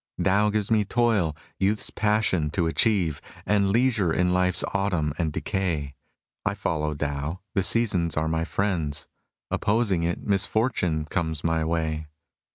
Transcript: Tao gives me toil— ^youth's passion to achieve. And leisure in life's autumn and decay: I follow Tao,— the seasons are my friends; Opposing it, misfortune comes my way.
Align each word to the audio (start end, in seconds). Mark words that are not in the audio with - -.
Tao 0.19 0.49
gives 0.49 0.71
me 0.71 0.83
toil— 0.83 1.35
^youth's 1.61 1.91
passion 1.91 2.49
to 2.53 2.65
achieve. 2.65 3.21
And 3.45 3.69
leisure 3.69 4.11
in 4.11 4.33
life's 4.33 4.63
autumn 4.73 5.13
and 5.19 5.31
decay: 5.31 5.93
I 6.43 6.55
follow 6.55 6.95
Tao,— 6.95 7.41
the 7.53 7.61
seasons 7.61 8.17
are 8.17 8.27
my 8.27 8.43
friends; 8.43 9.07
Opposing 9.51 10.01
it, 10.01 10.23
misfortune 10.23 11.05
comes 11.05 11.43
my 11.43 11.63
way. 11.63 12.07